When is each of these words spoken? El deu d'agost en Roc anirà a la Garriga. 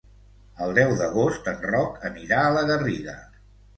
El 0.67 0.71
deu 0.77 0.93
d'agost 1.01 1.49
en 1.53 1.61
Roc 1.73 2.01
anirà 2.13 2.41
a 2.47 2.57
la 2.59 2.65
Garriga. 2.71 3.19